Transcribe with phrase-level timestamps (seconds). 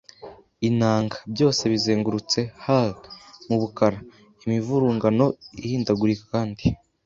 [0.69, 1.15] inanga.
[1.33, 2.91] Byose bizengurutse hull,
[3.47, 3.97] mubukara,
[4.45, 5.25] imivurungano
[5.65, 6.63] ihindagurika kandi